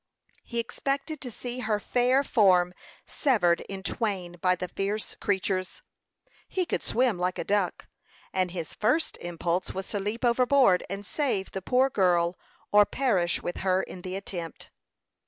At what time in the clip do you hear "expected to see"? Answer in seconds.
0.57-1.59